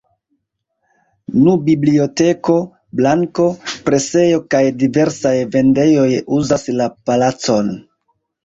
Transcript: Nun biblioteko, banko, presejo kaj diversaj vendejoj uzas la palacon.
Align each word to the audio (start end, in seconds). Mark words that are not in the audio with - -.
Nun 1.41 1.59
biblioteko, 1.67 2.55
banko, 3.01 3.45
presejo 3.91 4.41
kaj 4.55 4.63
diversaj 4.85 5.37
vendejoj 5.57 6.09
uzas 6.41 6.69
la 6.81 6.93
palacon. 7.11 7.75